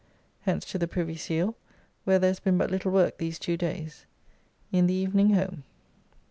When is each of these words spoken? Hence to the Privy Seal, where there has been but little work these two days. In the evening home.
Hence 0.39 0.65
to 0.71 0.79
the 0.79 0.87
Privy 0.87 1.15
Seal, 1.15 1.55
where 2.05 2.17
there 2.17 2.31
has 2.31 2.39
been 2.39 2.57
but 2.57 2.71
little 2.71 2.89
work 2.91 3.19
these 3.19 3.37
two 3.37 3.55
days. 3.55 4.07
In 4.71 4.87
the 4.87 4.95
evening 4.95 5.35
home. 5.35 5.61